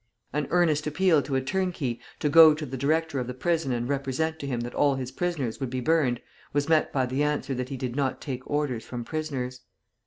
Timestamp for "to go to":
2.21-2.65